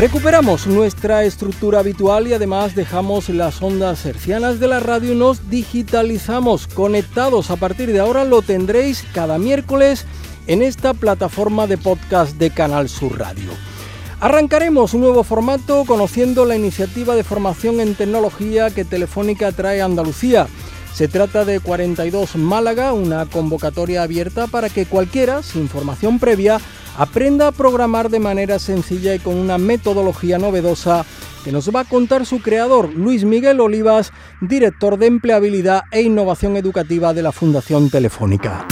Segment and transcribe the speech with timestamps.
[0.00, 5.50] Recuperamos nuestra estructura habitual y además dejamos las ondas hercianas de la radio y nos
[5.50, 6.68] digitalizamos.
[6.68, 10.06] Conectados a partir de ahora lo tendréis cada miércoles
[10.46, 13.50] en esta plataforma de podcast de Canal Sur Radio.
[14.20, 19.84] Arrancaremos un nuevo formato conociendo la iniciativa de formación en tecnología que Telefónica trae a
[19.84, 20.46] Andalucía.
[20.92, 26.60] Se trata de 42 Málaga, una convocatoria abierta para que cualquiera, sin formación previa,
[26.98, 31.06] aprenda a programar de manera sencilla y con una metodología novedosa
[31.44, 36.56] que nos va a contar su creador, Luis Miguel Olivas, director de empleabilidad e innovación
[36.56, 38.66] educativa de la Fundación Telefónica.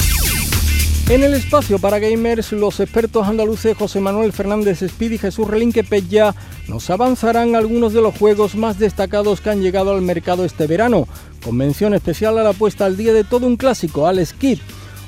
[1.08, 5.82] En el espacio para gamers, los expertos andaluces José Manuel Fernández Speed y Jesús Relinque
[5.82, 6.34] Pella
[6.68, 11.08] nos avanzarán algunos de los juegos más destacados que han llegado al mercado este verano,
[11.42, 14.58] con mención especial a la puesta al día de todo un clásico, Alex Kidd,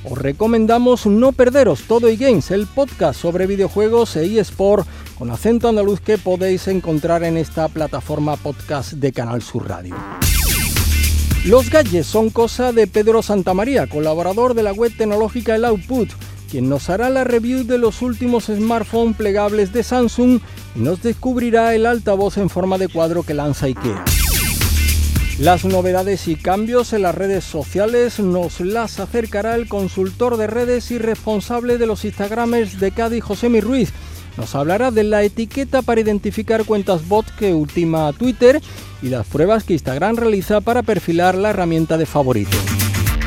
[0.03, 5.69] os recomendamos no perderos Todo y Games, el podcast sobre videojuegos e eSport con acento
[5.69, 9.95] andaluz que podéis encontrar en esta plataforma podcast de Canal Sur Radio.
[11.45, 16.11] Los gadgets son cosa de Pedro Santamaría, colaborador de la web tecnológica El Output,
[16.51, 20.41] quien nos hará la review de los últimos smartphones plegables de Samsung
[20.77, 24.05] y nos descubrirá el altavoz en forma de cuadro que lanza IKEA.
[25.39, 30.91] Las novedades y cambios en las redes sociales nos las acercará el consultor de redes
[30.91, 33.95] y responsable de los Instagramers de Cádiz, José Ruiz.
[34.37, 38.61] Nos hablará de la etiqueta para identificar cuentas bot que ultima Twitter
[39.03, 42.57] y las pruebas que Instagram realiza para perfilar la herramienta de favorito.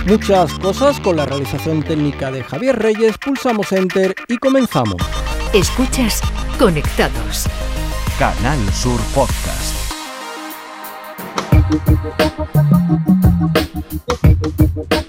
[0.06, 4.98] Muchas cosas con la realización técnica de Javier Reyes, pulsamos Enter y comenzamos.
[5.54, 6.22] Escuchas
[6.60, 7.45] Conectados.
[8.20, 9.73] Canal Sur Podcast.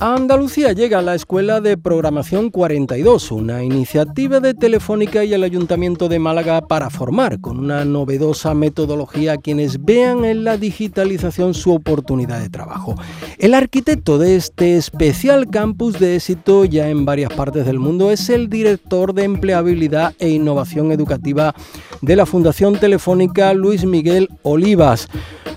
[0.00, 6.08] A Andalucía llega la Escuela de Programación 42, una iniciativa de Telefónica y el Ayuntamiento
[6.08, 11.72] de Málaga para formar con una novedosa metodología a quienes vean en la digitalización su
[11.72, 12.94] oportunidad de trabajo.
[13.38, 18.30] El arquitecto de este especial campus de éxito ya en varias partes del mundo es
[18.30, 21.56] el director de empleabilidad e innovación educativa
[22.02, 25.08] de la Fundación Telefónica, Luis Miguel Olivas.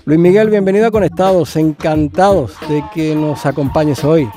[0.04, 4.28] Luis Miguel, bienvenido a Conectados, encantados de que nos acompañes hoy.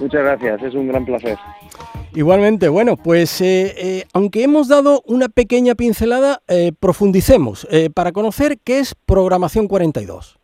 [0.00, 1.38] Muchas gracias, es un gran placer.
[2.12, 8.58] Igualmente, bueno, pues eh, eh, aunque hemos dado una pequeña pincelada, eh, profundicemos para conocer
[8.64, 10.40] qué es Programación 42.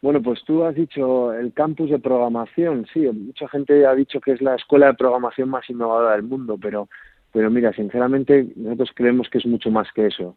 [0.00, 4.32] Bueno, pues tú has dicho el campus de programación, sí, mucha gente ha dicho que
[4.32, 6.88] es la escuela de programación más innovadora del mundo, pero
[7.32, 10.36] pero mira, sinceramente, nosotros creemos que es mucho más que eso.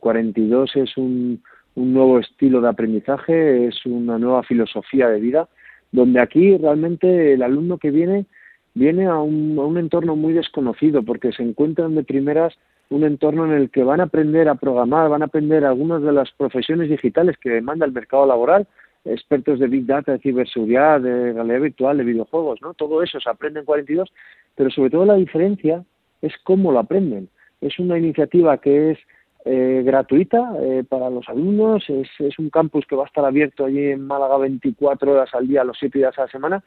[0.00, 1.42] 42 es un,
[1.74, 5.48] un nuevo estilo de aprendizaje, es una nueva filosofía de vida,
[5.92, 8.26] donde aquí realmente el alumno que viene
[8.74, 12.54] viene a un, a un entorno muy desconocido, porque se encuentran de primeras
[12.90, 16.12] un entorno en el que van a aprender a programar, van a aprender algunas de
[16.12, 18.66] las profesiones digitales que demanda el mercado laboral,
[19.04, 22.74] expertos de Big Data, de ciberseguridad, de realidad virtual, de videojuegos, ¿no?
[22.74, 24.12] Todo eso se aprende en 42,
[24.56, 25.84] pero sobre todo la diferencia
[26.22, 27.28] es cómo lo aprenden.
[27.60, 28.98] Es una iniciativa que es
[29.44, 33.86] eh, gratuita eh, para los alumnos, es, un campus que va a estar abierto allí
[33.86, 36.64] en Málaga 24 horas al día, los 7 días a la semana,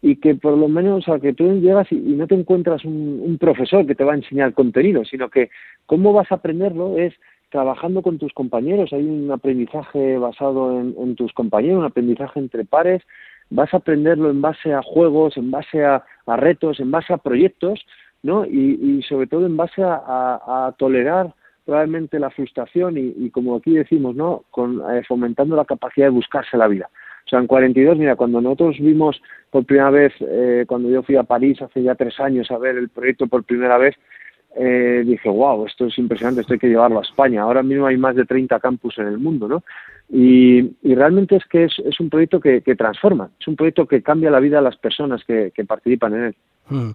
[0.00, 3.38] y que por lo menos a que tú llegas y, no te encuentras un, un,
[3.38, 5.50] profesor que te va a enseñar contenido, sino que
[5.84, 7.12] cómo vas a aprenderlo es
[7.50, 13.02] trabajando con tus compañeros, hay un aprendizaje basado en, tus compañeros, un aprendizaje entre pares,
[13.50, 17.86] vas a aprenderlo en base a juegos, en base a retos, en base a proyectos,
[18.26, 18.44] ¿no?
[18.44, 21.32] Y, sobre todo en base a, tolerar
[21.64, 24.44] probablemente la frustración y, como aquí decimos, ¿no?
[24.50, 26.90] Con, eh, fomentando la capacidad de buscarse la vida.
[27.26, 29.20] O sea, en 42, mira, cuando nosotros vimos
[29.50, 32.76] por primera vez, eh, cuando yo fui a París hace ya tres años a ver
[32.76, 33.96] el proyecto por primera vez,
[34.58, 37.42] eh, dije, wow, esto es impresionante, esto hay que llevarlo a España.
[37.42, 39.64] Ahora mismo hay más de 30 campus en el mundo, ¿no?
[40.08, 43.86] Y, y realmente es que es, es un proyecto que, que, transforma, es un proyecto
[43.86, 46.36] que cambia la vida a las personas que, participan en él.
[46.68, 46.90] Hmm.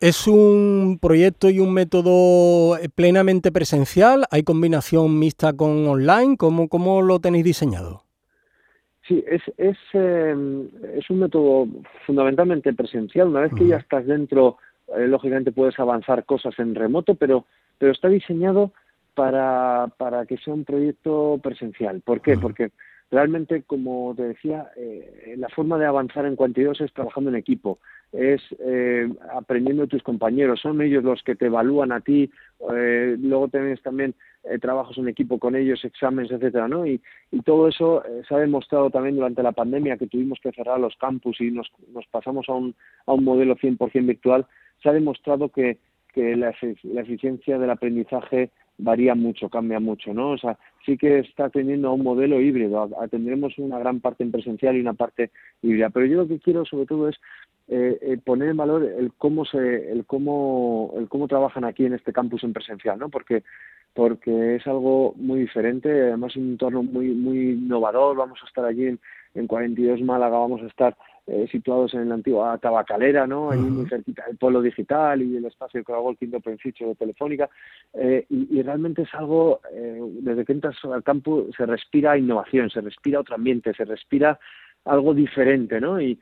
[0.00, 4.24] ¿Es un proyecto y un método plenamente presencial?
[4.30, 6.36] ¿Hay combinación mixta con online?
[6.38, 8.02] ¿Cómo, cómo lo tenéis diseñado?
[9.06, 10.34] Sí, es, es, eh,
[10.96, 11.68] es un método
[12.06, 13.28] fundamentalmente presencial.
[13.28, 14.56] Una vez que ya estás dentro,
[14.96, 17.44] eh, lógicamente puedes avanzar cosas en remoto, pero
[17.80, 18.72] pero está diseñado
[19.14, 22.02] para, para que sea un proyecto presencial.
[22.02, 22.36] ¿Por qué?
[22.36, 22.72] Porque
[23.10, 27.78] realmente, como te decía, eh, la forma de avanzar en 42 es trabajando en equipo,
[28.12, 32.30] es eh, aprendiendo tus compañeros, son ellos los que te evalúan a ti,
[32.74, 34.14] eh, luego tienes también
[34.44, 36.86] eh, trabajos en equipo con ellos, exámenes, etcétera, ¿no?
[36.86, 40.52] Y, y todo eso eh, se ha demostrado también durante la pandemia que tuvimos que
[40.52, 42.74] cerrar los campus y nos, nos pasamos a un,
[43.06, 44.46] a un modelo 100% virtual,
[44.82, 45.78] se ha demostrado que,
[46.14, 50.30] que la, eficiencia del aprendizaje varía mucho, cambia mucho, ¿no?
[50.30, 54.76] O sea, sí que está teniendo un modelo híbrido, tendremos una gran parte en presencial
[54.76, 55.30] y una parte
[55.62, 57.16] híbrida, pero yo lo que quiero sobre todo es
[57.72, 61.94] eh, eh, poner en valor el cómo se, el cómo, el cómo trabajan aquí en
[61.94, 63.08] este campus en presencial, ¿no?
[63.08, 63.44] Porque
[63.94, 68.86] porque es algo muy diferente, además un entorno muy muy innovador, vamos a estar allí
[68.86, 69.00] en,
[69.34, 70.96] en 42 Málaga, vamos a estar
[71.28, 73.52] eh, situados en la antigua tabacalera, ¿no?
[73.52, 76.96] Ahí muy cerquita del pueblo digital y el espacio que hago el quinto principio de
[76.96, 77.48] Telefónica.
[77.94, 82.68] Eh, y, y, realmente es algo, eh, desde que entras al campo se respira innovación,
[82.68, 84.40] se respira otro ambiente, se respira
[84.84, 86.00] algo diferente, ¿no?
[86.00, 86.18] Y,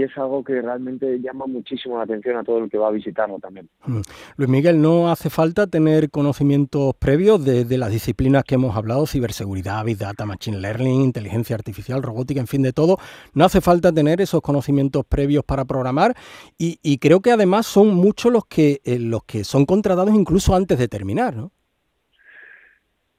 [0.00, 3.40] es algo que realmente llama muchísimo la atención a todo el que va a visitarlo
[3.40, 3.68] también.
[3.84, 4.00] Mm.
[4.36, 9.84] Luis Miguel, no hace falta tener conocimientos previos de, las disciplinas que hemos hablado, ciberseguridad,
[9.84, 12.98] Big Data, Machine Learning, inteligencia artificial, robótica, en fin, de todo.
[13.34, 16.14] No hace falta tener esos conocimientos previos para programar
[16.56, 20.54] y, y creo que además son muchos los que, eh, los que son contratados incluso
[20.54, 21.50] antes de terminar, ¿no?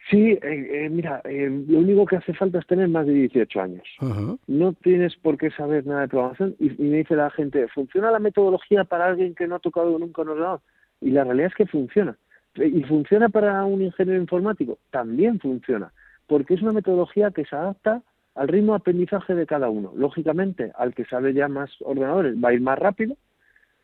[0.09, 3.61] Sí, eh, eh, mira, eh, lo único que hace falta es tener más de 18
[3.61, 3.83] años.
[4.01, 4.39] Uh -huh.
[4.47, 6.55] No tienes por qué saber nada de programación.
[6.59, 9.97] Y, y, me dice la gente, ¿funciona la metodología para alguien que no ha tocado
[9.99, 10.61] nunca un ordenador?
[10.99, 12.17] Y la realidad es que funciona.
[12.55, 14.79] ¿Y funciona para un ingeniero informático?
[14.89, 15.91] También funciona.
[16.25, 18.01] Porque es una metodología que se adapta
[18.33, 19.93] al ritmo de aprendizaje de cada uno.
[19.95, 23.15] Lógicamente, al que sabe ya más ordenadores va a ir más rápido,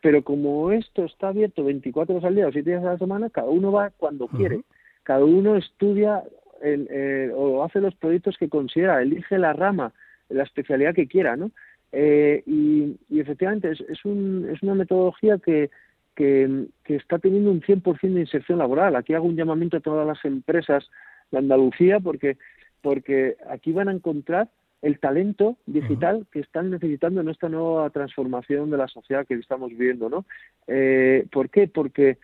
[0.02, 3.30] pero como esto está abierto 24 horas al día o 7 días a la semana,
[3.30, 4.36] cada uno va cuando uh -huh.
[4.36, 4.60] quiere
[5.06, 6.24] cada uno estudia
[6.60, 9.92] el, eh, o hace los proyectos que considera, elige la rama,
[10.28, 11.52] la especialidad que quiera, ¿no?
[11.92, 15.70] Eh, y, y, efectivamente es, es, un, es una metodología que,
[16.16, 18.96] que, que, está teniendo un 100% de inserción laboral.
[18.96, 20.90] Aquí hago un llamamiento a todas las empresas
[21.30, 22.36] de Andalucía porque,
[22.82, 24.48] porque aquí van a encontrar
[24.82, 29.70] el talento digital que están necesitando en esta nueva transformación de la sociedad que estamos
[29.70, 30.26] viviendo, ¿no?
[30.66, 31.68] Eh, ¿Por qué?
[31.68, 32.18] Porque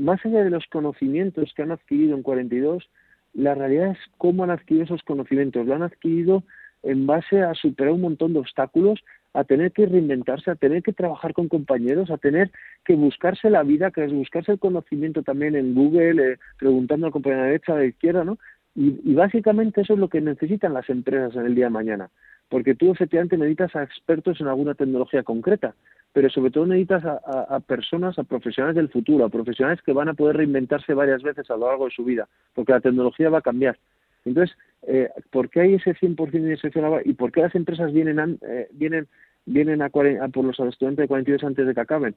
[0.00, 2.88] más allá de los conocimientos que han adquirido en 42,
[3.34, 5.66] la realidad es cómo han adquirido esos conocimientos.
[5.66, 6.42] Lo han adquirido
[6.82, 9.00] en base a superar un montón de obstáculos,
[9.32, 12.50] a tener que reinventarse, a tener que trabajar con compañeros, a tener
[12.84, 17.12] que buscarse la vida, que es buscarse el conocimiento también en Google, eh, preguntando al
[17.12, 18.38] compañero de derecha, de izquierda, ¿no?
[18.74, 22.10] Y, y básicamente eso es lo que necesitan las empresas en el día de mañana,
[22.50, 25.74] porque tú efectivamente necesitas a expertos en alguna tecnología concreta,
[26.12, 30.14] pero sobre todo necesitas a, personas, a profesionales del futuro, a profesionales que van a
[30.14, 33.42] poder reinventarse varias veces a lo largo de su vida, porque la tecnología va a
[33.42, 33.78] cambiar.
[34.24, 38.38] Entonces, eh, ¿por qué hay ese 100% de inserción y por qué las empresas vienen
[38.42, 39.06] eh, vienen
[39.46, 42.16] vienen a, a, por los estudiantes de 42 antes de que acaben?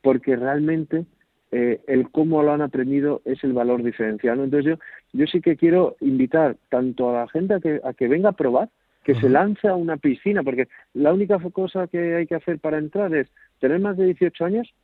[0.00, 1.04] Porque realmente
[1.52, 4.40] eh, el cómo lo han aprendido es el valor diferencial.
[4.40, 4.78] Entonces, yo,
[5.12, 8.32] yo sí que quiero invitar tanto a la gente a que, a que venga a
[8.32, 8.70] probar,
[9.04, 12.78] que se lance a una piscina, porque la única cosa que hay que hacer para
[12.78, 13.28] entrar es
[13.60, 14.74] tener más de 18 años,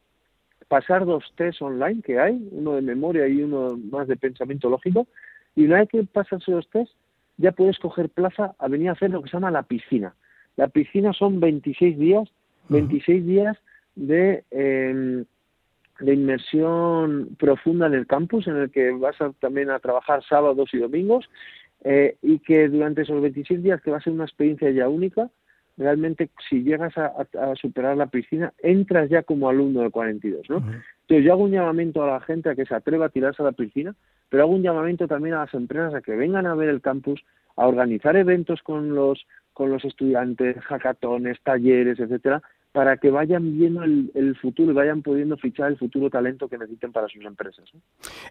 [0.68, 5.06] pasar dos test online que hay, uno de memoria y uno más de pensamiento lógico,
[5.56, 6.92] y una vez que pasas los test,
[7.38, 10.14] ya puedes coger plaza a venir a hacer lo que se llama la piscina.
[10.56, 12.28] La piscina son 26 días,
[12.68, 13.26] 26 uh -huh.
[13.26, 13.56] días
[13.96, 15.24] de, eh,
[16.00, 20.68] de inmersión profunda en el campus, en el que vas a, también a trabajar sábados
[20.74, 21.28] y domingos,
[21.84, 25.30] eh, y que durante esos 26 días, que va a ser una experiencia ya única,
[25.76, 30.50] realmente si llegas a, a, a superar la piscina, entras ya como alumno del 42,
[30.50, 30.56] ¿no?
[30.56, 30.82] Uh -huh.
[31.02, 33.46] Entonces yo hago un llamamiento a la gente a que se atreva a tirarse a
[33.46, 33.94] la piscina,
[34.28, 37.24] pero hago un llamamiento también a las empresas a que vengan a ver el campus,
[37.56, 43.82] a organizar eventos con los con los estudiantes, hackatones, talleres, etcétera, para que vayan viendo
[43.82, 47.64] el, el, futuro y vayan pudiendo fichar el futuro talento que necesiten para sus empresas.
[47.74, 47.80] ¿no?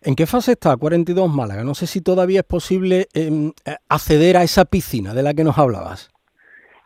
[0.01, 1.63] ¿En qué fase está 42 Málaga?
[1.63, 3.51] No sé si todavía es posible eh,
[3.89, 6.09] acceder a esa piscina de la que nos hablabas.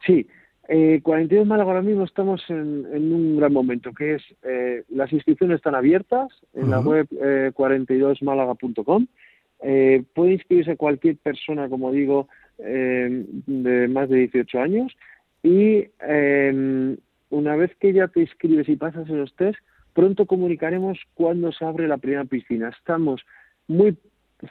[0.06, 0.28] Sí,
[0.68, 5.14] eh, 42 Málaga ahora mismo estamos en, en, un gran momento, que es eh, las
[5.14, 6.70] inscripciones están abiertas en uh -huh.
[6.70, 9.08] la web eh, 42málaga.com.
[9.62, 14.94] Eh, puede inscribirse cualquier persona, como digo, eh, de más de 18 años
[15.42, 16.98] y eh,
[17.34, 19.58] una vez que ya te inscribes y pasas esos test,
[19.94, 22.70] pronto comunicaremos cuándo se abre la primera piscina.
[22.70, 23.22] Estamos
[23.68, 23.98] muy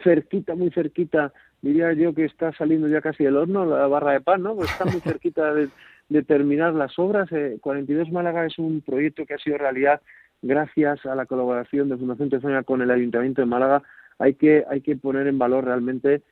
[0.02, 4.20] cerquita, muy cerquita, diría yo que está saliendo ya casi del horno, la barra de
[4.20, 4.56] pan, ¿no?
[4.56, 5.68] Pues está muy cerquita de,
[6.08, 7.30] de terminar las obras.
[7.32, 10.00] Eh, 42 Málaga es un proyecto que ha sido realidad
[10.42, 13.82] gracias a la colaboración de Fundación Telefónica con el Ayuntamiento de Málaga,
[14.18, 16.22] hay que, hay que poner en valor realmente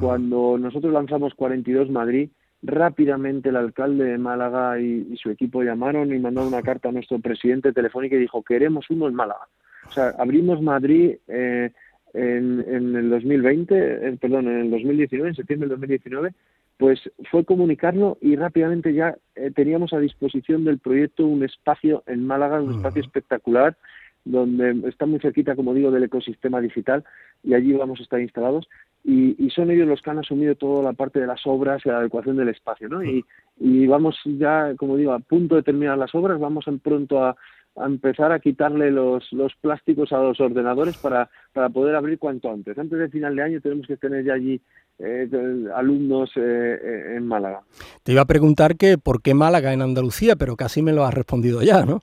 [0.00, 2.30] cuando nosotros lanzamos 42 Madrid,
[2.62, 7.18] rápidamente el alcalde de Málaga y, su equipo llamaron y mandaron una carta a nuestro
[7.18, 9.46] presidente telefónico y dijo, queremos uno en Málaga.
[9.86, 11.70] O sea, abrimos Madrid eh,
[12.14, 16.32] en, en, el 2020, eh, perdón, en el 2019, en septiembre del 2019,
[16.78, 22.26] pues fue comunicarlo y rápidamente ya eh, teníamos a disposición del proyecto un espacio en
[22.26, 23.76] Málaga, un espacio espectacular,
[24.24, 27.04] donde está muy cerquita, como digo, del ecosistema digital
[27.42, 28.68] y allí vamos a estar instalados
[29.04, 31.98] y, son ellos los que han asumido toda la parte de las obras y la
[31.98, 33.02] adecuación del espacio, ¿no?
[33.02, 33.24] Y,
[33.58, 37.36] y vamos ya, como digo, a punto de terminar las obras, vamos en pronto a,
[37.76, 42.76] empezar a quitarle los, los plásticos a los ordenadores para, para poder abrir cuanto antes.
[42.76, 44.60] Antes del final de año tenemos que tener ya allí
[44.98, 45.28] eh,
[45.76, 47.60] alumnos eh, eh, en Málaga.
[48.02, 51.14] Te iba a preguntar que por qué Málaga en Andalucía, pero casi me lo has
[51.14, 52.02] respondido ya, ¿no?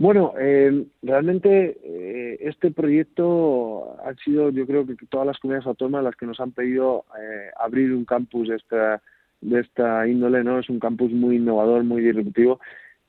[0.00, 6.04] Bueno, eh, realmente eh, este proyecto ha sido, yo creo que todas las comunidades autónomas
[6.04, 9.02] las que nos han pedido eh, abrir un campus de esta,
[9.42, 10.58] de esta índole, ¿no?
[10.58, 12.60] Es un campus muy innovador, muy disruptivo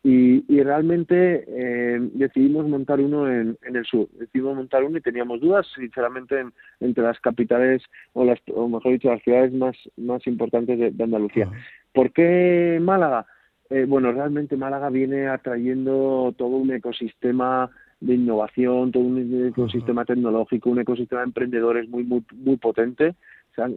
[0.04, 1.46] y, y realmente
[2.14, 4.10] decidimos montar uno en, en, el sur.
[4.20, 6.44] Decidimos montar uno y teníamos dudas, sinceramente,
[6.82, 11.04] entre las capitales o, las, o mejor dicho, las ciudades más, más importantes de, de
[11.06, 11.50] Andalucía.
[11.94, 13.28] ¿Por qué Málaga?
[13.72, 17.70] Eh, bueno, realmente Málaga viene atrayendo todo un ecosistema
[18.02, 23.16] de innovación, todo un ecosistema tecnológico, un ecosistema de emprendedores muy muy muy potente.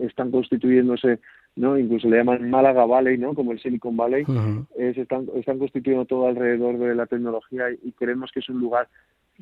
[0.03, 1.21] están constituyéndose,
[1.55, 1.79] ¿no?
[1.79, 3.35] Incluso le llaman Málaga Valley, ¿no?
[3.35, 4.25] Como el Silicon Valley.
[4.77, 8.89] se están, están constituyendo todo alrededor de la tecnología y, creemos que es un lugar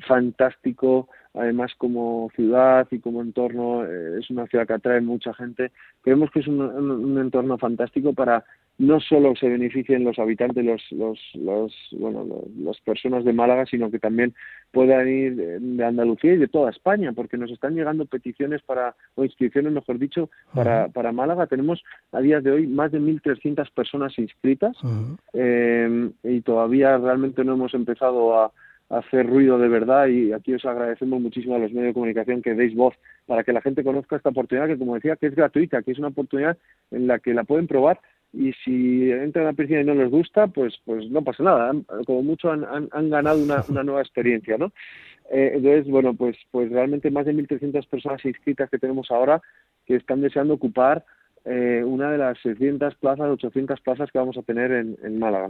[0.07, 5.71] fantástico, además como ciudad y como entorno, eh, es una ciudad que atrae mucha gente.
[6.03, 8.43] Creemos que es un entorno fantástico para
[8.77, 12.25] no solo se beneficien los habitantes, los, los, los, bueno,
[12.57, 14.33] las personas de Málaga, sino que también
[14.71, 19.23] puedan ir de Andalucía y de toda España, porque nos están llegando peticiones para, o
[19.23, 21.45] inscripciones, mejor dicho, para, para Málaga.
[21.45, 24.75] Tenemos a día de hoy más de 1.300 personas inscritas.
[25.33, 28.51] Eh, y todavía realmente no hemos empezado a,
[28.89, 32.53] hacer ruido de verdad y aquí os agradecemos muchísimo a los medios de comunicación que
[32.53, 32.93] deis voz
[33.25, 35.99] para que la gente conozca esta oportunidad que como decía que es gratuita, que es
[35.99, 36.57] una oportunidad
[36.91, 37.99] en la que la pueden probar
[38.33, 41.71] y si entran a piscina y no les gusta, pues pues no pasa nada.
[42.05, 44.73] Como mucho han, han, ganado una, una, nueva experiencia, ¿no?
[45.31, 49.41] Eh, entonces, bueno, pues pues realmente más de 1.300 personas inscritas que tenemos ahora
[49.85, 51.05] que están deseando ocupar
[51.45, 55.49] eh, una de las 600 plazas, 800 plazas que vamos a tener en, en Málaga.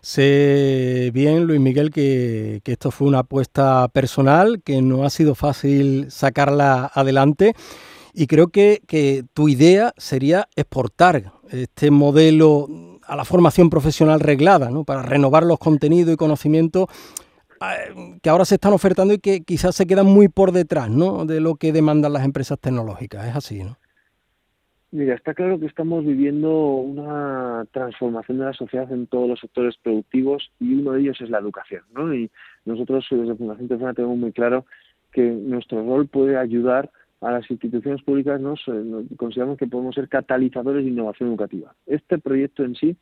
[0.00, 5.34] Sé bien, Luis Miguel, que, que esto fue una apuesta personal, que no ha sido
[5.34, 7.52] fácil sacarla adelante
[8.14, 12.68] y creo que, que tu idea sería exportar este modelo
[13.06, 14.84] a la formación profesional reglada, ¿no?
[14.84, 16.86] para renovar los contenidos y conocimientos
[17.60, 21.24] eh, que ahora se están ofertando y que quizás se quedan muy por detrás ¿no?
[21.24, 23.26] de lo que demandan las empresas tecnológicas.
[23.26, 23.76] Es así, ¿no?
[24.90, 29.76] Mira, está claro que estamos viviendo una transformación de la sociedad en todos los sectores
[29.82, 32.14] productivos y uno de ellos es la educación, ¿no?
[32.14, 32.30] Y
[32.64, 34.64] nosotros desde Fundación Tefana tenemos muy claro
[35.12, 38.60] que nuestro rol puede ayudar a las instituciones públicas nos,
[39.16, 41.74] consideramos que podemos ser catalizadores de innovación educativa.
[41.86, 42.96] Este proyecto en sí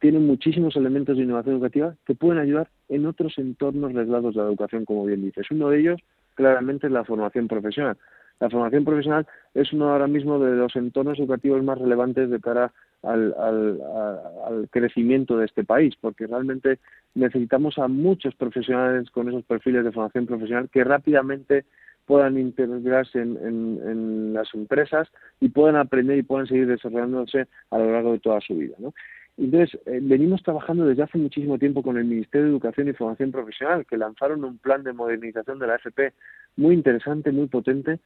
[0.00, 4.48] tiene muchísimos elementos de innovación educativa que pueden ayudar en otros entornos reglados de la
[4.48, 5.46] educación, como bien dices.
[5.50, 6.00] Uno de ellos,
[6.34, 7.96] claramente, es la formación profesional.
[8.40, 12.72] La formación profesional es uno ahora mismo de los entornos educativos más relevantes de cara
[13.04, 16.80] al, al, crecimiento de este país, porque realmente
[17.14, 21.64] necesitamos a muchos profesionales con esos perfiles de formación profesional que rápidamente
[22.12, 25.08] puedan integrarse en, en, las empresas
[25.40, 28.74] y puedan aprender y puedan seguir desarrollándose a lo largo de toda su vida.
[28.78, 28.92] ¿no?
[29.38, 33.32] Entonces, eh, venimos trabajando desde hace muchísimo tiempo con el Ministerio de Educación y Formación
[33.32, 36.12] Profesional, que lanzaron un plan de modernización de la FP
[36.56, 37.98] muy interesante, muy potente,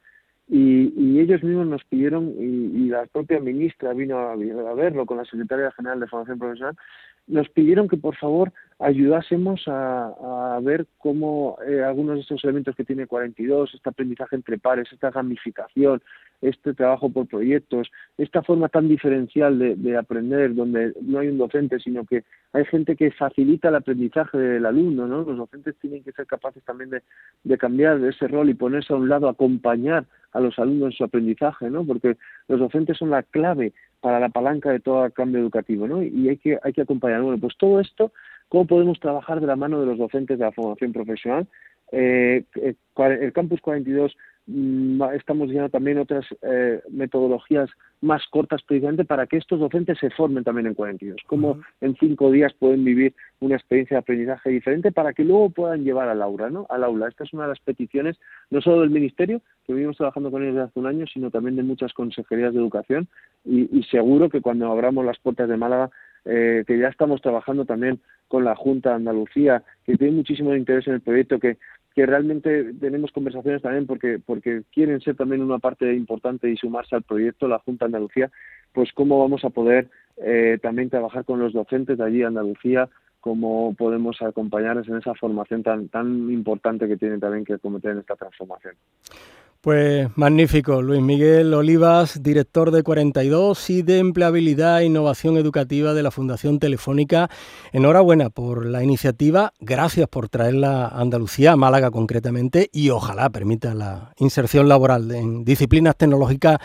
[0.47, 5.05] y, y ellos mismos nos pidieron, y, y la propia ministra vino a, a, verlo
[5.05, 6.77] con la Secretaria General de Formación Profesional,
[7.27, 12.75] nos pidieron que por favor ayudásemos a, a ver cómo eh, algunos de estos elementos
[12.75, 16.01] que tiene 42, este aprendizaje entre pares, esta gamificación,
[16.41, 21.39] este trabajo por proyectos, esta forma tan diferencial de, de, aprender, donde no hay un
[21.39, 25.23] docente, sino que hay gente que facilita el aprendizaje del alumno, ¿no?
[25.23, 27.01] Los docentes tienen que ser capaces también de,
[27.43, 30.05] de cambiar ese rol y ponerse a un lado, acompañar
[30.37, 31.83] a los alumnos en su aprendizaje, ¿no?
[31.83, 32.15] Porque
[32.47, 36.03] los docentes son la clave para la palanca de todo cambio educativo, ¿no?
[36.03, 37.21] Y hay que, hay que acompañar.
[37.21, 38.11] Bueno, pues todo esto,
[38.47, 41.47] ¿cómo podemos trabajar de la mano de los docentes de la formación profesional?
[41.91, 44.36] Eh, eh el Campus 42 mm,
[45.13, 50.45] estamos viendo también otras eh, metodologías más cortas precisamente para que estos docentes se formen
[50.45, 55.11] también en 42, como en cinco días pueden vivir una experiencia de aprendizaje diferente para
[55.11, 56.65] que luego puedan llevar al aula, ¿no?
[56.69, 57.09] Al aula.
[57.09, 58.17] Esta es una de las peticiones,
[58.49, 61.57] no solo del Ministerio, que venimos trabajando con ellos desde hace un año, sino también
[61.57, 63.09] de muchas consejerías de educación
[63.43, 65.89] y, y seguro que cuando abramos las puertas de Málaga
[66.29, 70.85] eh, que ya estamos trabajando también con la Junta de Andalucía, que tiene muchísimo interés
[70.87, 71.57] en el proyecto, que,
[71.97, 76.95] que realmente tenemos conversaciones también porque, porque quieren ser también una parte importante y sumarse
[76.95, 78.29] al proyecto, la Junta de Andalucía,
[78.71, 82.87] pues cómo vamos a poder eh, también trabajar con los docentes de allí Andalucía,
[83.19, 87.97] cómo podemos acompañarles en esa formación tan, tan importante que tienen también que cometer en
[87.97, 88.75] esta transformación.
[89.61, 96.03] Pues magnífico, Luis Miguel Olivas, director de 42 y de Empleabilidad e Innovación Educativa de
[96.03, 97.27] la Fundación Telefónica.
[97.73, 103.73] Enhorabuena por la iniciativa, gracias por traerla a Andalucía, a Málaga concretamente, y ojalá permita
[103.73, 106.59] la inserción laboral en disciplinas tecnológicas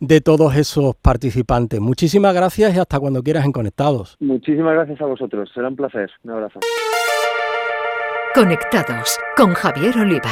[0.00, 1.80] de todos esos participantes.
[1.80, 4.16] Muchísimas gracias y hasta cuando quieras en Conectados.
[4.20, 6.10] Muchísimas gracias a vosotros, será un placer.
[6.22, 6.60] Un abrazo.
[8.34, 10.30] Conectados con Javier Oliva.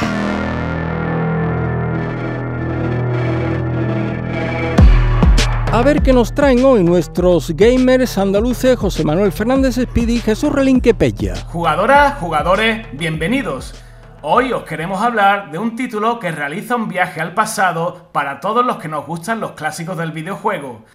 [5.76, 10.50] A ver qué nos traen hoy nuestros gamers andaluces José Manuel Fernández Speedy y Jesús
[10.50, 11.36] Relinque Pella.
[11.48, 13.74] Jugadoras, jugadores, bienvenidos.
[14.22, 18.64] Hoy os queremos hablar de un título que realiza un viaje al pasado para todos
[18.64, 20.86] los que nos gustan los clásicos del videojuego.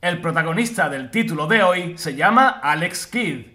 [0.00, 3.53] El protagonista del título de hoy se llama Alex Kidd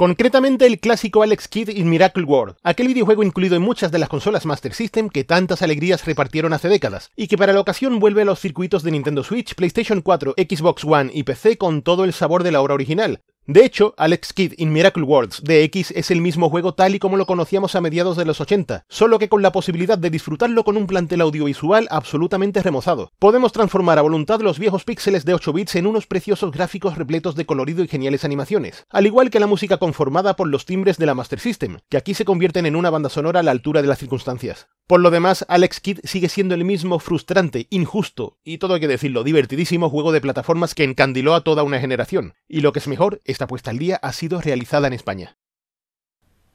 [0.00, 4.08] Concretamente el clásico Alex Kidd in Miracle World, aquel videojuego incluido en muchas de las
[4.08, 8.22] consolas Master System que tantas alegrías repartieron hace décadas, y que para la ocasión vuelve
[8.22, 12.14] a los circuitos de Nintendo Switch, PlayStation 4, Xbox One y PC con todo el
[12.14, 13.20] sabor de la obra original,
[13.52, 17.00] de hecho, Alex Kidd in Miracle Worlds de X es el mismo juego tal y
[17.00, 20.62] como lo conocíamos a mediados de los 80, solo que con la posibilidad de disfrutarlo
[20.62, 23.10] con un plantel audiovisual absolutamente remozado.
[23.18, 27.34] Podemos transformar a voluntad los viejos píxeles de 8 bits en unos preciosos gráficos repletos
[27.34, 31.06] de colorido y geniales animaciones, al igual que la música conformada por los timbres de
[31.06, 33.88] la Master System, que aquí se convierten en una banda sonora a la altura de
[33.88, 34.68] las circunstancias.
[34.86, 38.88] Por lo demás, Alex Kidd sigue siendo el mismo frustrante, injusto y todo hay que
[38.88, 42.34] decirlo, divertidísimo juego de plataformas que encandiló a toda una generación.
[42.48, 45.38] Y lo que es mejor, esta puesta al día ha sido realizada en España.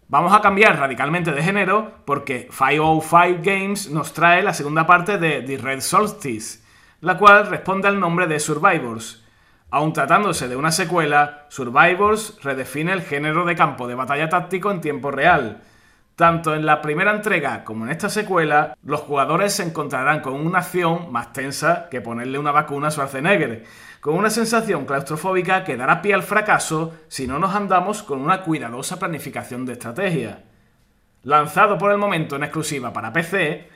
[0.08, 5.42] Vamos a cambiar radicalmente de género porque 505 Games nos trae la segunda parte de
[5.42, 6.60] The Red Solstice,
[7.02, 9.26] la cual responde al nombre de Survivors.
[9.72, 14.80] Aun tratándose de una secuela, Survivors redefine el género de campo de batalla táctico en
[14.80, 15.64] tiempo real.
[16.16, 20.60] Tanto en la primera entrega como en esta secuela, los jugadores se encontrarán con una
[20.60, 23.66] acción más tensa que ponerle una vacuna a Schwarzenegger,
[24.00, 28.44] con una sensación claustrofóbica que dará pie al fracaso si no nos andamos con una
[28.44, 30.44] cuidadosa planificación de estrategia.
[31.24, 33.68] Lanzado por el momento en exclusiva para PC,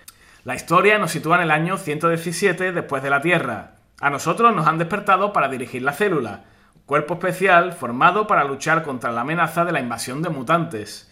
[0.45, 3.71] la historia nos sitúa en el año 117 después de la Tierra.
[3.99, 6.45] A nosotros nos han despertado para dirigir la célula,
[6.85, 11.08] cuerpo especial formado para luchar contra la amenaza de la invasión de mutantes.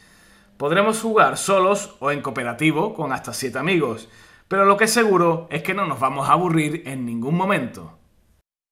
[0.58, 4.10] Podremos jugar solos o en cooperativo con hasta 7 amigos,
[4.48, 7.98] pero lo que es seguro es que no nos vamos a aburrir en ningún momento.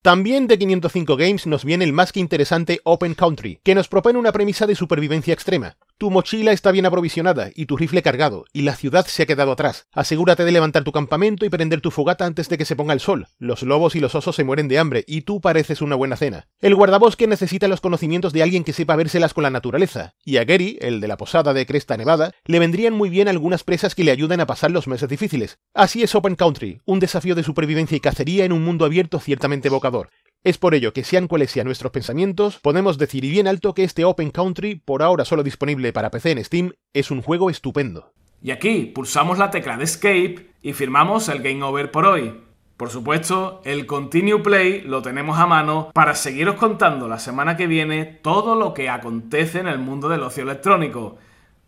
[0.02, 4.18] También de 505 Games nos viene el más que interesante Open Country, que nos propone
[4.18, 5.78] una premisa de supervivencia extrema.
[5.98, 9.54] Tu mochila está bien aprovisionada y tu rifle cargado, y la ciudad se ha quedado
[9.54, 9.88] atrás.
[9.94, 13.00] Asegúrate de levantar tu campamento y prender tu fogata antes de que se ponga el
[13.00, 13.28] sol.
[13.40, 16.50] Los lobos y los osos se mueren de hambre, y tú pareces una buena cena.
[16.60, 20.44] El guardabosque necesita los conocimientos de alguien que sepa vérselas con la naturaleza, y a
[20.44, 24.04] Gary, el de la posada de Cresta Nevada, le vendrían muy bien algunas presas que
[24.04, 25.60] le ayuden a pasar los meses difíciles.
[25.74, 29.70] Así es Open Country, un desafío de supervivencia y cacería en un mundo abierto ciertamente
[29.70, 30.10] evocador.
[30.46, 33.84] Es por ello que sean cuales sean nuestros pensamientos, podemos decir y bien alto que
[33.84, 38.14] este Open Country, por ahora solo disponible para PC en Steam, es un juego estupendo.
[38.44, 42.42] Y aquí pulsamos la tecla de Escape y firmamos el Game Over por hoy.
[42.78, 47.66] Por supuesto, el Continue Play lo tenemos a mano para seguiros contando la semana que
[47.66, 51.18] viene todo lo que acontece en el mundo del ocio electrónico.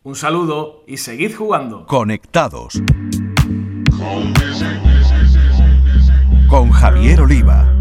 [0.03, 1.87] Un saludo y seguid jugando.
[1.87, 2.79] Conectados.
[6.47, 7.76] Con Javier Oliva.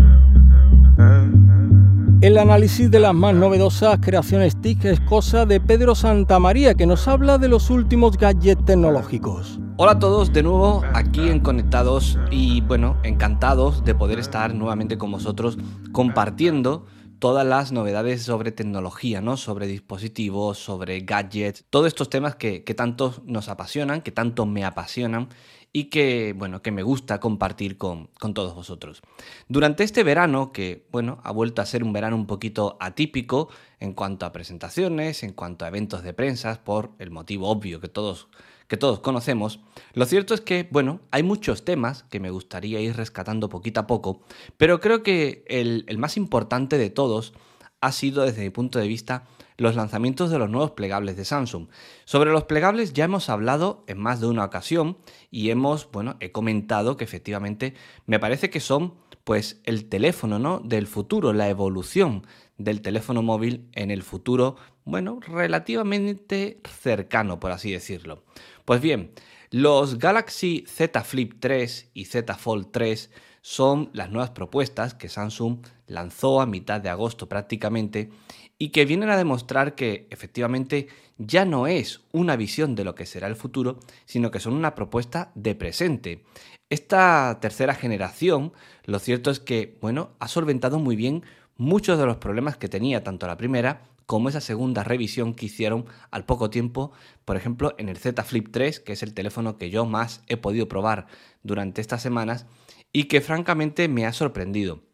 [2.36, 7.08] El análisis de las más novedosas creaciones TIC es cosa de Pedro Santamaría, que nos
[7.08, 9.58] habla de los últimos gadgets tecnológicos.
[9.78, 14.98] Hola a todos de nuevo aquí en Conectados y bueno, encantados de poder estar nuevamente
[14.98, 15.56] con vosotros
[15.92, 16.84] compartiendo
[17.20, 19.38] todas las novedades sobre tecnología, ¿no?
[19.38, 24.62] Sobre dispositivos, sobre gadgets, todos estos temas que, que tanto nos apasionan, que tanto me
[24.62, 25.30] apasionan
[25.76, 29.02] y que, bueno, que me gusta compartir con, todos vosotros.
[29.46, 33.92] Durante este verano, que, bueno, ha vuelto a ser un verano un poquito atípico en
[33.92, 38.28] cuanto a presentaciones, en cuanto a eventos de prensa, por el motivo obvio que todos
[38.68, 39.60] que todos conocemos,
[39.92, 43.86] lo cierto es que, bueno, hay muchos temas que me gustaría ir rescatando poquito a
[43.86, 44.22] poco,
[44.56, 47.34] pero creo que el, el más importante de todos
[47.82, 49.24] ha sido, desde mi punto de vista,
[49.56, 51.68] los lanzamientos de los nuevos plegables de Samsung.
[52.04, 54.98] Sobre los plegables ya hemos hablado en más de una ocasión
[55.30, 57.74] y hemos, bueno, he comentado que efectivamente
[58.06, 60.60] me parece que son pues el teléfono, ¿no?
[60.60, 62.26] del futuro, la evolución
[62.58, 68.22] del teléfono móvil en el futuro, bueno, relativamente cercano, por así decirlo.
[68.64, 69.12] Pues bien,
[69.50, 73.10] los Galaxy Z Flip 3 y Z Fold 3
[73.42, 78.10] son las nuevas propuestas que Samsung lanzó a mitad de agosto prácticamente
[78.58, 80.88] y que vienen a demostrar que efectivamente
[81.18, 84.74] ya no es una visión de lo que será el futuro, sino que son una
[84.74, 86.24] propuesta de presente.
[86.70, 88.52] Esta tercera generación,
[88.84, 91.22] lo cierto es que, bueno, ha solventado muy bien
[91.56, 95.86] muchos de los problemas que tenía tanto la primera como esa segunda revisión que hicieron
[96.10, 96.92] al poco tiempo,
[97.24, 100.36] por ejemplo, en el Z Flip 3, que es el teléfono que yo más he
[100.36, 101.06] podido probar
[101.42, 102.46] durante estas semanas
[102.92, 104.85] y que francamente me ha sorprendido.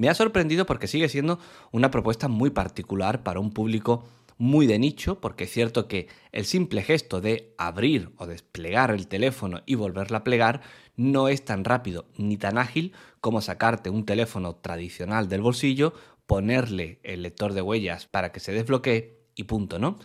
[0.00, 1.38] Me ha sorprendido porque sigue siendo
[1.72, 4.08] una propuesta muy particular para un público
[4.38, 9.08] muy de nicho, porque es cierto que el simple gesto de abrir o desplegar el
[9.08, 10.62] teléfono y volverla a plegar
[10.96, 15.92] no es tan rápido ni tan ágil como sacarte un teléfono tradicional del bolsillo,
[16.26, 19.98] ponerle el lector de huellas para que se desbloquee y punto, ¿no?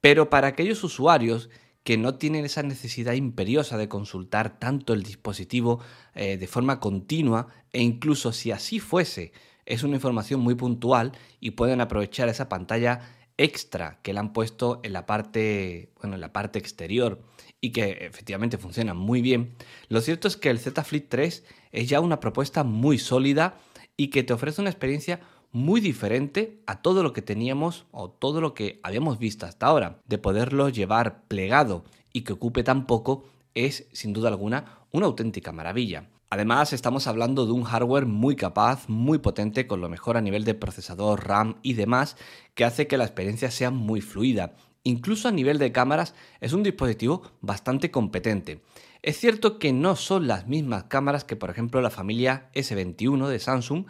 [0.00, 1.50] Pero para aquellos usuarios
[1.84, 5.80] que no tienen esa necesidad imperiosa de consultar tanto el dispositivo
[6.14, 9.32] eh, de forma continua e incluso si así fuese,
[9.66, 13.00] es una información muy puntual y pueden aprovechar esa pantalla
[13.36, 17.22] extra que le han puesto en la parte, bueno, en la parte exterior
[17.60, 19.54] y que efectivamente funciona muy bien.
[19.88, 23.58] Lo cierto es que el Z Flip 3 es ya una propuesta muy sólida
[23.96, 25.20] y que te ofrece una experiencia
[25.54, 30.00] muy diferente a todo lo que teníamos o todo lo que habíamos visto hasta ahora.
[30.08, 35.52] De poderlo llevar plegado y que ocupe tan poco es, sin duda alguna, una auténtica
[35.52, 36.08] maravilla.
[36.28, 40.44] Además, estamos hablando de un hardware muy capaz, muy potente, con lo mejor a nivel
[40.44, 42.16] de procesador, RAM y demás,
[42.54, 44.56] que hace que la experiencia sea muy fluida.
[44.82, 48.60] Incluso a nivel de cámaras es un dispositivo bastante competente.
[49.04, 53.38] Es cierto que no son las mismas cámaras que por ejemplo la familia S21 de
[53.38, 53.84] Samsung,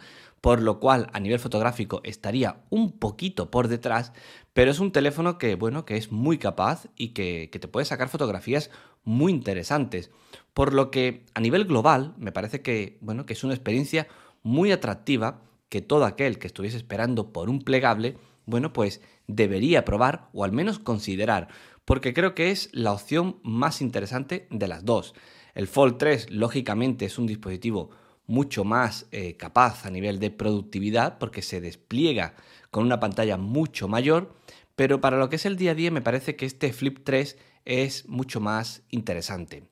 [0.45, 4.13] por lo cual a nivel fotográfico estaría un poquito por detrás,
[4.53, 8.09] pero es un teléfono que, bueno, que es muy capaz y que, te puede sacar
[8.09, 8.69] fotografías
[9.03, 10.11] muy interesantes.
[10.53, 14.07] Por lo que a nivel global me parece que, bueno, que es una experiencia
[14.43, 20.29] muy atractiva que todo aquel que estuviese esperando por un plegable, bueno, pues debería probar
[20.31, 21.47] o al menos considerar,
[21.85, 25.15] porque creo que es la opción más interesante de las dos.
[25.55, 27.89] El Fold 3, lógicamente, es un dispositivo
[28.27, 32.35] mucho más eh, capaz a nivel de productividad porque se despliega
[32.71, 34.35] con una pantalla mucho mayor,
[34.75, 37.37] pero para lo que es el día a día me parece que este Flip 3
[37.65, 39.69] es mucho más interesante.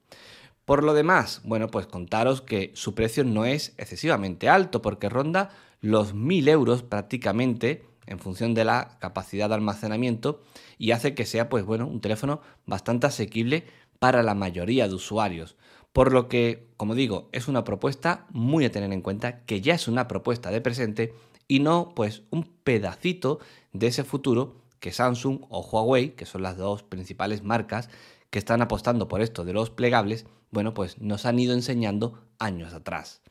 [0.66, 5.50] Por lo demás, bueno, pues contaros que su precio no es excesivamente alto porque ronda
[5.82, 10.42] los 1000 euros prácticamente en función de la capacidad de almacenamiento
[10.78, 13.66] y hace que sea pues bueno un teléfono bastante asequible
[14.00, 15.56] para la mayoría de usuarios.
[15.94, 19.76] Por lo que, como digo, es una propuesta muy a tener en cuenta, que ya
[19.76, 21.14] es una propuesta de presente
[21.48, 23.40] y no pues un pedacito
[23.74, 27.90] de ese futuro que Samsung o Huawei, que son las dos principales marcas
[28.32, 32.74] que están apostando por esto de los plegables, bueno, pues nos han ido enseñando años
[32.74, 33.22] atrás.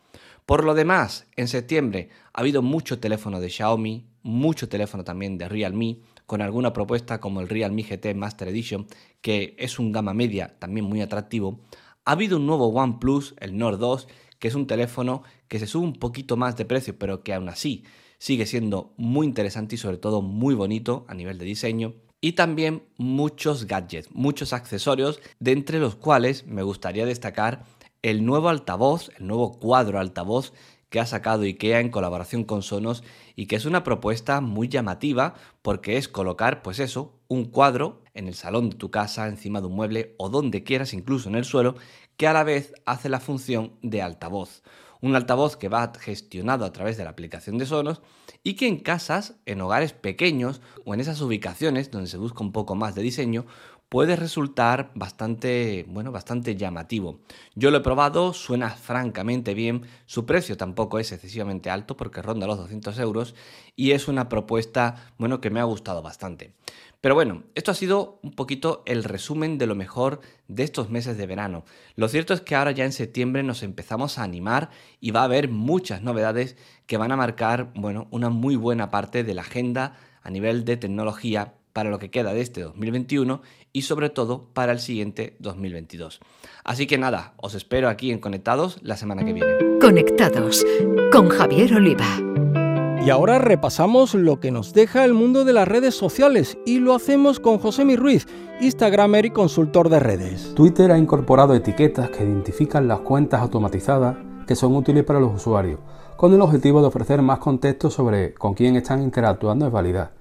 [0.46, 5.48] Por lo demás, en septiembre ha habido mucho teléfono de Xiaomi, mucho teléfono también de
[5.48, 8.86] Realme, con alguna propuesta como el Realme GT Master Edition,
[9.20, 11.60] que es un gama media también muy atractivo.
[12.04, 14.08] Ha habido un nuevo OnePlus, el Nord 2,
[14.40, 17.48] que es un teléfono que se sube un poquito más de precio, pero que aún
[17.48, 17.84] así
[18.18, 21.94] sigue siendo muy interesante y sobre todo muy bonito a nivel de diseño.
[22.20, 27.62] Y también muchos gadgets, muchos accesorios, de entre los cuales me gustaría destacar
[28.02, 30.52] el nuevo altavoz, el nuevo cuadro altavoz
[30.88, 33.04] que ha sacado IKEA en colaboración con Sonos
[33.36, 38.28] y que es una propuesta muy llamativa porque es colocar, pues eso, un cuadro en
[38.28, 41.44] el salón de tu casa, encima de un mueble o donde quieras, incluso en el
[41.44, 41.76] suelo,
[42.16, 44.62] que a la vez hace la función de altavoz.
[45.00, 48.02] Un altavoz que va gestionado a través de la aplicación de Sonos
[48.44, 52.52] y que en casas, en hogares pequeños o en esas ubicaciones donde se busca un
[52.52, 53.46] poco más de diseño,
[53.92, 57.20] puede resultar bastante, bueno, bastante llamativo.
[57.54, 62.46] Yo lo he probado, suena francamente bien, su precio tampoco es excesivamente alto porque ronda
[62.46, 63.34] los 200 euros
[63.76, 66.54] y es una propuesta, bueno, que me ha gustado bastante.
[67.02, 71.18] Pero bueno, esto ha sido un poquito el resumen de lo mejor de estos meses
[71.18, 71.64] de verano.
[71.96, 75.24] Lo cierto es que ahora ya en septiembre nos empezamos a animar y va a
[75.24, 79.96] haber muchas novedades que van a marcar, bueno, una muy buena parte de la agenda
[80.22, 84.70] a nivel de tecnología para lo que queda de este 2021 y sobre todo para
[84.70, 86.20] el siguiente 2022.
[86.62, 89.78] Así que nada, os espero aquí en Conectados la semana que viene.
[89.80, 90.64] Conectados
[91.10, 92.61] con Javier Oliva.
[93.04, 96.94] Y ahora repasamos lo que nos deja el mundo de las redes sociales y lo
[96.94, 98.28] hacemos con José Mi Ruiz,
[98.60, 100.54] Instagramer y consultor de redes.
[100.54, 105.80] Twitter ha incorporado etiquetas que identifican las cuentas automatizadas que son útiles para los usuarios,
[106.16, 110.12] con el objetivo de ofrecer más contexto sobre con quién están interactuando es válida.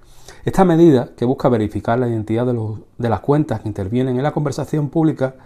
[0.44, 2.60] Esta medida, que busca verificar la identidad de,
[2.98, 5.36] de las cuentas que intervienen en la conversación pública,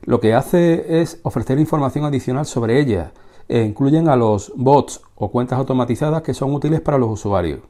[0.00, 3.10] lo que hace es ofrecer información adicional sobre ellas
[3.48, 7.60] e incluyen a los bots o cuentas automatizadas que son útiles para los usuarios.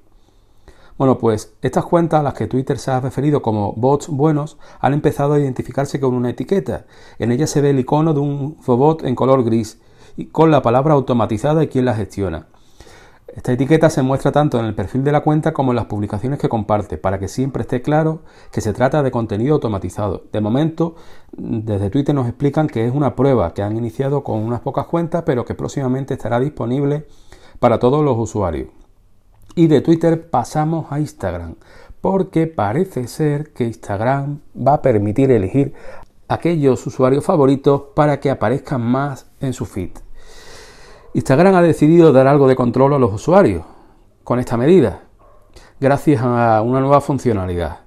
[0.98, 4.94] Bueno, pues estas cuentas a las que Twitter se ha referido como bots buenos han
[4.94, 6.86] empezado a identificarse con una etiqueta.
[7.20, 9.80] En ella se ve el icono de un robot en color gris
[10.16, 12.48] y con la palabra automatizada y quién la gestiona.
[13.38, 16.40] Esta etiqueta se muestra tanto en el perfil de la cuenta como en las publicaciones
[16.40, 20.24] que comparte, para que siempre esté claro que se trata de contenido automatizado.
[20.32, 20.96] De momento,
[21.30, 25.22] desde Twitter nos explican que es una prueba que han iniciado con unas pocas cuentas,
[25.24, 27.06] pero que próximamente estará disponible
[27.60, 28.70] para todos los usuarios.
[29.54, 31.54] Y de Twitter pasamos a Instagram,
[32.00, 35.74] porque parece ser que Instagram va a permitir elegir
[36.26, 39.90] aquellos usuarios favoritos para que aparezcan más en su feed.
[41.14, 43.64] Instagram ha decidido dar algo de control a los usuarios
[44.24, 45.04] con esta medida,
[45.80, 47.78] gracias a una nueva funcionalidad.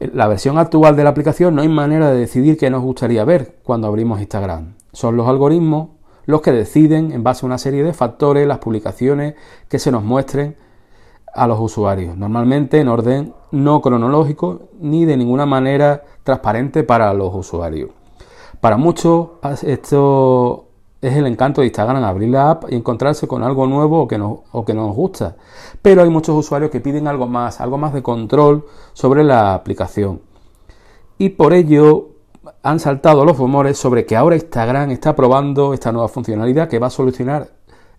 [0.00, 3.60] La versión actual de la aplicación no hay manera de decidir qué nos gustaría ver
[3.62, 4.74] cuando abrimos Instagram.
[4.92, 5.90] Son los algoritmos
[6.26, 9.34] los que deciden en base a una serie de factores las publicaciones
[9.68, 10.56] que se nos muestren
[11.34, 17.34] a los usuarios, normalmente en orden no cronológico ni de ninguna manera transparente para los
[17.34, 17.90] usuarios.
[18.60, 19.30] Para muchos
[19.62, 20.68] esto
[21.04, 24.16] es el encanto de Instagram, abrir la app y encontrarse con algo nuevo o que,
[24.16, 25.36] nos, o que nos gusta.
[25.82, 28.64] Pero hay muchos usuarios que piden algo más, algo más de control
[28.94, 30.22] sobre la aplicación.
[31.18, 32.08] Y por ello
[32.62, 36.86] han saltado los rumores sobre que ahora Instagram está probando esta nueva funcionalidad que va
[36.86, 37.48] a solucionar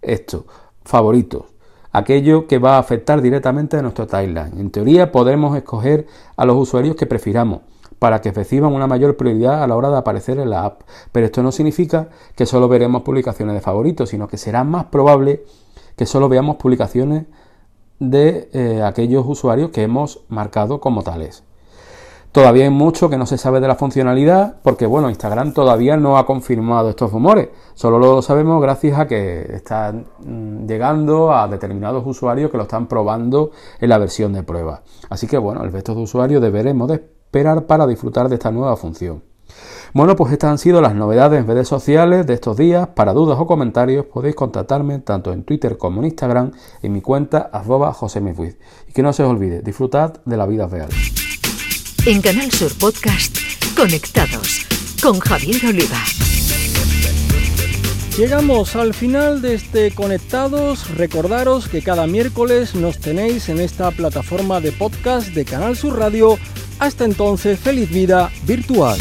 [0.01, 0.45] esto,
[0.83, 1.43] favoritos,
[1.91, 4.59] aquello que va a afectar directamente a nuestro timeline.
[4.59, 7.61] En teoría podremos escoger a los usuarios que prefiramos
[7.99, 10.81] para que reciban una mayor prioridad a la hora de aparecer en la app.
[11.11, 15.43] Pero esto no significa que solo veremos publicaciones de favoritos, sino que será más probable
[15.95, 17.25] que solo veamos publicaciones
[17.99, 21.43] de eh, aquellos usuarios que hemos marcado como tales.
[22.35, 26.17] Todavía hay mucho que no se sabe de la funcionalidad porque bueno, Instagram todavía no
[26.17, 27.47] ha confirmado estos rumores.
[27.75, 32.87] Solo lo sabemos gracias a que están mm, llegando a determinados usuarios que lo están
[32.87, 34.81] probando en la versión de prueba.
[35.09, 38.77] Así que bueno, el resto de usuarios deberemos de esperar para disfrutar de esta nueva
[38.77, 39.21] función.
[39.93, 42.87] Bueno, pues estas han sido las novedades en redes sociales de estos días.
[42.87, 47.49] Para dudas o comentarios podéis contactarme tanto en Twitter como en Instagram en mi cuenta
[47.51, 47.93] arroba
[48.87, 50.87] Y que no se os olvide, disfrutad de la vida real.
[52.05, 53.35] En Canal Sur Podcast,
[53.75, 54.65] Conectados
[55.03, 55.99] con Javier Oliva.
[58.17, 60.95] Llegamos al final de este Conectados.
[60.95, 66.37] Recordaros que cada miércoles nos tenéis en esta plataforma de podcast de Canal Sur Radio
[66.79, 68.97] hasta entonces, feliz vida virtual.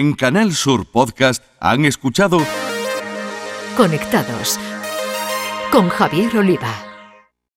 [0.00, 2.38] En Canal Sur Podcast han escuchado
[3.76, 4.58] Conectados
[5.70, 6.89] con Javier Oliva.